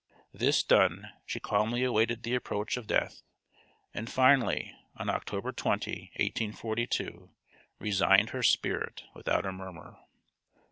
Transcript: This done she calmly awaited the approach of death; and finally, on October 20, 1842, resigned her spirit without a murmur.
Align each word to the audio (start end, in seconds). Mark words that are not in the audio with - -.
This 0.33 0.63
done 0.63 1.11
she 1.27 1.39
calmly 1.39 1.83
awaited 1.83 2.23
the 2.23 2.33
approach 2.33 2.75
of 2.75 2.87
death; 2.87 3.21
and 3.93 4.09
finally, 4.11 4.75
on 4.97 5.11
October 5.11 5.51
20, 5.51 5.91
1842, 6.15 7.29
resigned 7.77 8.31
her 8.31 8.41
spirit 8.41 9.03
without 9.13 9.45
a 9.45 9.51
murmur. 9.51 9.99